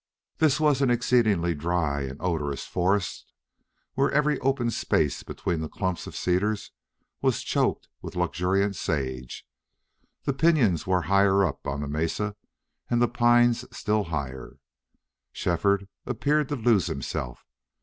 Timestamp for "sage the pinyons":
8.75-10.87